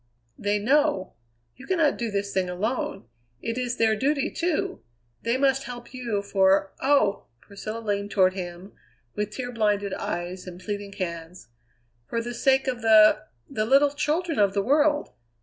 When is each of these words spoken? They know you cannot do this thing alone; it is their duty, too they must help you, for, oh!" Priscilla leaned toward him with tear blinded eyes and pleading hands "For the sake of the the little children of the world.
They 0.39 0.57
know 0.57 1.13
you 1.55 1.67
cannot 1.67 1.95
do 1.99 2.09
this 2.09 2.33
thing 2.33 2.49
alone; 2.49 3.05
it 3.39 3.55
is 3.55 3.77
their 3.77 3.95
duty, 3.95 4.31
too 4.31 4.81
they 5.21 5.37
must 5.37 5.65
help 5.65 5.93
you, 5.93 6.23
for, 6.23 6.73
oh!" 6.79 7.27
Priscilla 7.39 7.81
leaned 7.81 8.09
toward 8.09 8.33
him 8.33 8.73
with 9.13 9.29
tear 9.29 9.51
blinded 9.51 9.93
eyes 9.93 10.47
and 10.47 10.59
pleading 10.59 10.93
hands 10.93 11.49
"For 12.07 12.19
the 12.19 12.33
sake 12.33 12.65
of 12.67 12.81
the 12.81 13.25
the 13.47 13.63
little 13.67 13.91
children 13.91 14.39
of 14.39 14.55
the 14.55 14.63
world. 14.63 15.13